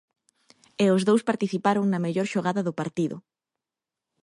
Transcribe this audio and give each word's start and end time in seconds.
E 0.83 0.85
os 0.95 1.01
dous 1.09 1.23
participaron 1.29 1.85
na 1.87 2.01
mellor 2.05 2.27
xogada 2.33 2.61
do 2.67 2.77
partido. 2.81 3.17